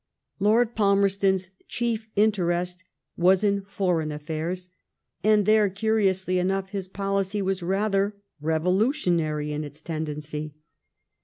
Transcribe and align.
Lord 0.39 0.73
Palmerston 0.75 1.35
s 1.35 1.51
chief 1.67 2.09
inter 2.15 2.49
est 2.49 2.83
was 3.17 3.43
in 3.43 3.61
foreign 3.65 4.11
affairs, 4.11 4.67
and 5.23 5.45
there, 5.45 5.69
curiously 5.69 6.39
enough, 6.39 6.69
his 6.69 6.87
policy 6.87 7.39
was 7.39 7.61
rather 7.61 8.15
revolutionary 8.41 9.53
in 9.53 9.63
its 9.63 9.79
tendency. 9.79 10.55